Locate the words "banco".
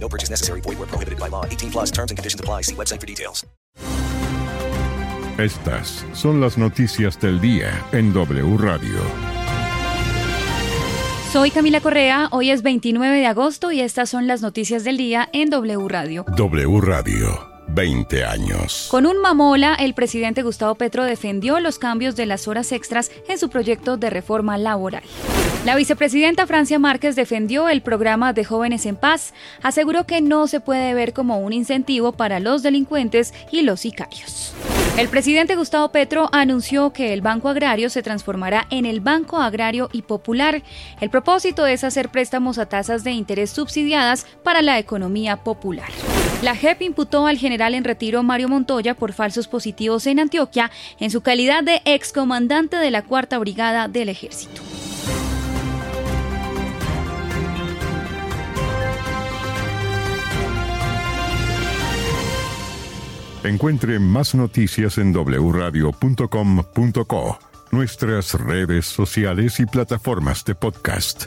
37.20-37.50, 39.00-39.36